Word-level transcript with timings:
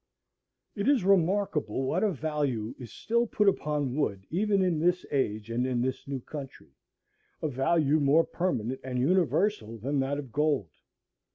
It 0.75 0.87
is 0.89 1.03
remarkable 1.03 1.83
what 1.83 2.03
a 2.03 2.09
value 2.11 2.73
is 2.79 2.91
still 2.91 3.27
put 3.27 3.47
upon 3.47 3.93
wood 3.93 4.25
even 4.31 4.63
in 4.63 4.79
this 4.79 5.05
age 5.11 5.51
and 5.51 5.67
in 5.67 5.79
this 5.83 6.07
new 6.07 6.21
country, 6.21 6.71
a 7.39 7.47
value 7.47 7.99
more 7.99 8.23
permanent 8.23 8.79
and 8.83 8.97
universal 8.97 9.77
than 9.77 9.99
that 9.99 10.17
of 10.17 10.31
gold. 10.31 10.71